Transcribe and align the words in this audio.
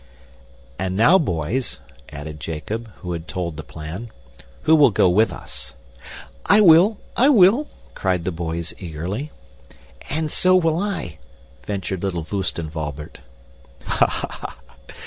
}"And 0.79 0.97
now, 0.97 1.19
boys," 1.19 1.79
added 2.09 2.39
Jacob, 2.39 2.87
when 3.03 3.03
he 3.03 3.21
had 3.21 3.27
told 3.27 3.55
the 3.55 3.61
plan, 3.61 4.09
"who 4.63 4.75
will 4.75 4.89
go 4.89 5.07
with 5.07 5.31
us?" 5.31 5.75
"I 6.47 6.59
will! 6.59 6.97
I 7.15 7.29
will!" 7.29 7.67
cried 7.93 8.25
the 8.25 8.31
boys 8.31 8.73
eagerly. 8.79 9.29
"And 10.09 10.31
so 10.31 10.55
will 10.55 10.79
I," 10.79 11.19
ventured 11.67 12.01
little 12.01 12.23
Voostenwalbert. 12.23 13.19
"Ha! 13.85 14.07
ha!" 14.07 14.57